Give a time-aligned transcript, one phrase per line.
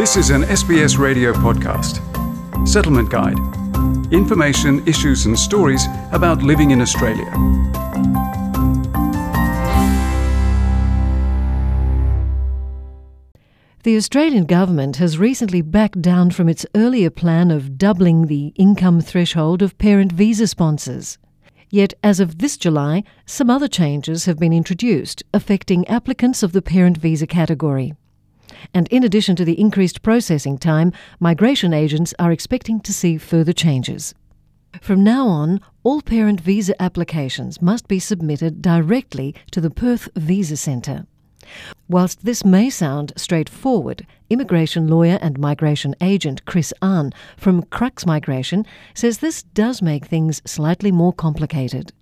[0.00, 2.00] This is an SBS radio podcast.
[2.66, 3.36] Settlement Guide.
[4.10, 7.30] Information, issues, and stories about living in Australia.
[13.82, 19.02] The Australian government has recently backed down from its earlier plan of doubling the income
[19.02, 21.18] threshold of parent visa sponsors.
[21.68, 26.62] Yet, as of this July, some other changes have been introduced affecting applicants of the
[26.62, 27.92] parent visa category.
[28.74, 33.52] And in addition to the increased processing time, migration agents are expecting to see further
[33.52, 34.14] changes.
[34.80, 40.56] From now on, all parent visa applications must be submitted directly to the Perth Visa
[40.56, 41.06] Centre.
[41.88, 48.64] Whilst this may sound straightforward, immigration lawyer and migration agent Chris Ahn from Crux Migration
[48.94, 51.92] says this does make things slightly more complicated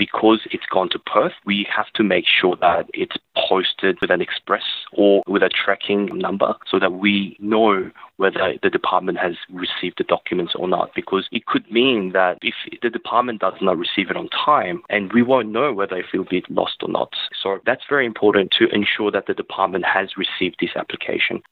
[0.00, 4.22] because it's gone to Perth, we have to make sure that it's posted with an
[4.22, 4.62] express
[4.94, 10.04] or with a tracking number so that we know whether the department has received the
[10.04, 10.90] documents or not.
[10.94, 15.12] Because it could mean that if the department does not receive it on time, and
[15.12, 17.12] we won't know whether it will be lost or not.
[17.42, 21.42] So that's very important to ensure that the department has received this application.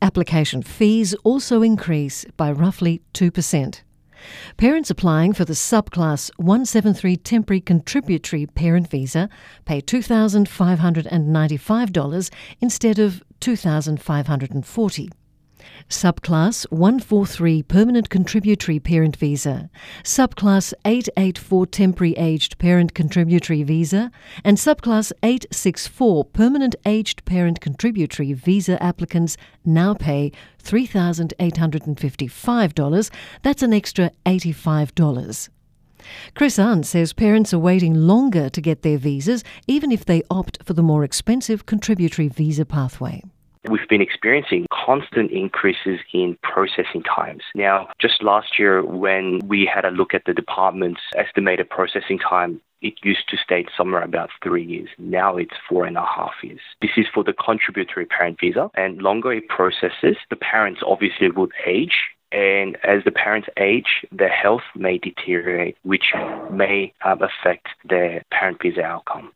[0.00, 3.82] Application fees also increase by roughly 2%.
[4.56, 9.28] Parents applying for the subclass 173 temporary contributory parent visa
[9.64, 12.30] pay $2,595
[12.60, 15.10] instead of $2,540.
[15.88, 19.70] Subclass 143 Permanent Contributory Parent Visa,
[20.02, 24.10] Subclass 884 Temporary Aged Parent Contributory Visa,
[24.44, 30.30] and Subclass 864 Permanent Aged Parent Contributory Visa applicants now pay
[30.62, 33.10] $3,855.
[33.42, 35.48] That's an extra $85.
[36.34, 40.62] Chris Ahn says parents are waiting longer to get their visas, even if they opt
[40.64, 43.22] for the more expensive contributory visa pathway.
[43.68, 47.42] We've been experiencing constant increases in processing times.
[47.54, 52.60] Now, just last year, when we had a look at the department's estimated processing time,
[52.80, 54.88] it used to state somewhere about three years.
[54.98, 56.60] Now it's four and a half years.
[56.80, 61.52] This is for the contributory parent visa, and longer it processes, the parents obviously would
[61.66, 66.12] age and as the parents age, their health may deteriorate, which
[66.50, 69.32] may um, affect their parent visa outcome.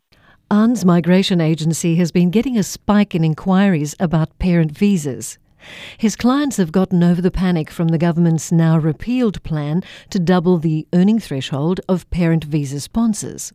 [0.53, 5.39] Ahn's migration agency has been getting a spike in inquiries about parent visas.
[5.97, 10.59] His clients have gotten over the panic from the government's now repealed plan to double
[10.59, 13.55] the earning threshold of parent visa sponsors.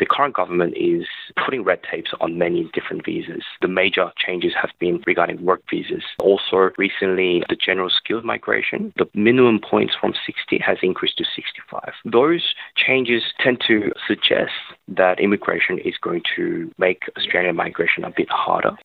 [0.00, 1.06] The current government is
[1.44, 3.44] putting red tapes on many different visas.
[3.62, 6.02] The major changes have been regarding work visas.
[6.18, 11.92] Also, recently, the general skilled migration, the minimum points from 60 has increased to 65.
[12.04, 14.50] Those changes tend to suggest
[14.88, 18.76] that immigration is going to make Australian migration a bit harder.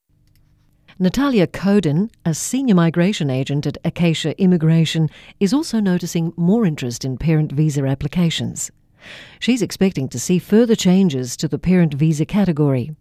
[1.01, 7.17] Natalia Coden, a senior migration agent at Acacia Immigration, is also noticing more interest in
[7.17, 8.69] parent visa applications.
[9.39, 12.91] She's expecting to see further changes to the parent visa category.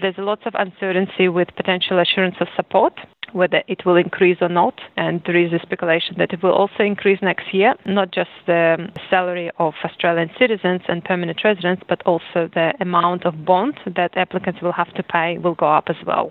[0.00, 2.94] There's lots of uncertainty with potential assurance of support,
[3.32, 4.80] whether it will increase or not.
[4.96, 8.90] And there is a speculation that it will also increase next year, not just the
[9.10, 14.60] salary of Australian citizens and permanent residents, but also the amount of bond that applicants
[14.62, 16.30] will have to pay will go up as well.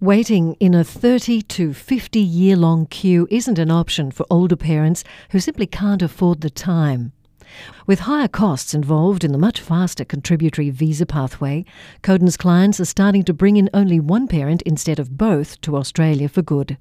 [0.00, 5.04] Waiting in a 30 to 50 year long queue isn't an option for older parents
[5.30, 7.12] who simply can't afford the time.
[7.86, 11.64] With higher costs involved in the much faster contributory visa pathway,
[12.02, 16.28] Coden's clients are starting to bring in only one parent instead of both to Australia
[16.28, 16.76] for good.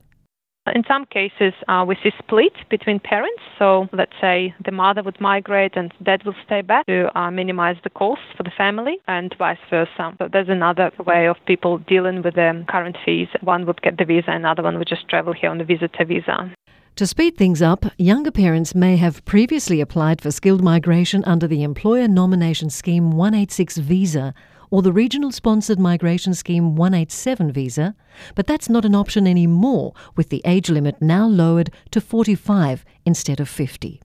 [0.74, 3.42] In some cases, uh, we see split between parents.
[3.60, 7.78] So let's say the mother would migrate and dad will stay back to uh, minimize
[7.84, 10.16] the costs for the family and vice versa.
[10.18, 13.28] So there's another way of people dealing with the current fees.
[13.42, 16.52] One would get the visa, another one would just travel here on the visitor visa.
[16.98, 21.62] To speed things up, younger parents may have previously applied for skilled migration under the
[21.62, 24.34] Employer Nomination Scheme 186 visa
[24.72, 27.96] or the Regional Sponsored Migration Scheme 187 visa,
[28.34, 33.42] but that's not an option anymore with the age limit now lowered to 45 instead
[33.42, 34.02] of 50.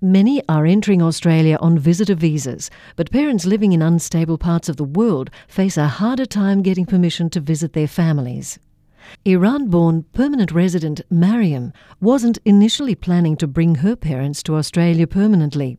[0.00, 4.84] Many are entering Australia on visitor visas, but parents living in unstable parts of the
[4.84, 8.60] world face a harder time getting permission to visit their families.
[9.24, 15.78] Iran born permanent resident Mariam wasn't initially planning to bring her parents to Australia permanently.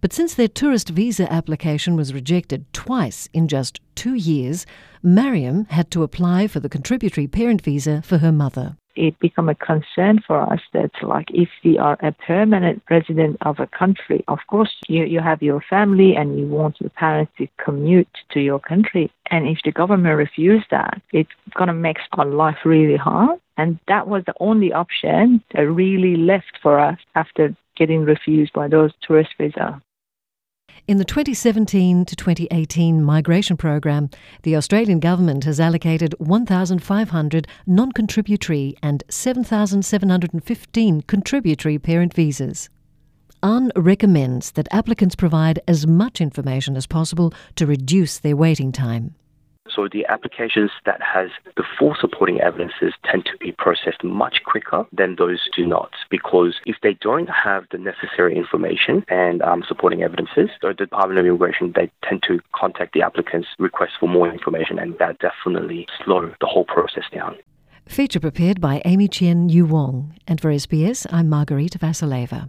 [0.00, 4.66] But since their tourist visa application was rejected twice in just two years,
[5.02, 9.54] Mariam had to apply for the contributory parent visa for her mother it become a
[9.54, 14.38] concern for us that like if we are a permanent resident of a country, of
[14.46, 18.58] course you, you have your family and you want your parents to commute to your
[18.58, 19.10] country.
[19.30, 23.38] And if the government refuse that, it's gonna make our life really hard.
[23.56, 28.68] And that was the only option that really left for us after getting refused by
[28.68, 29.80] those tourist visas.
[30.86, 34.10] In the 2017 to 2018 migration program,
[34.42, 42.68] the Australian government has allocated 1,500 non contributory and 7,715 contributory parent visas.
[43.42, 49.14] Ahn recommends that applicants provide as much information as possible to reduce their waiting time.
[49.74, 54.86] So the applications that has the full supporting evidences tend to be processed much quicker
[54.92, 60.02] than those do not because if they don't have the necessary information and um, supporting
[60.02, 64.78] evidences, the Department of Immigration they tend to contact the applicants request for more information
[64.78, 67.36] and that definitely slows the whole process down.
[67.86, 72.48] Feature prepared by Amy Chien Yu Wong and for SBS I'm Margarita Vasileva.